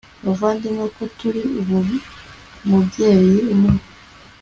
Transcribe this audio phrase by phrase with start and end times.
[0.25, 3.75] bavandimwe, ko turi ab'umubyeyi umwe